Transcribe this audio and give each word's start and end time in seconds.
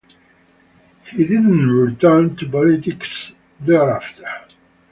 He 1.11 1.27
did 1.27 1.41
not 1.41 1.61
return 1.63 2.35
to 2.37 2.49
politics 2.49 3.33
thereafter. 3.59 4.25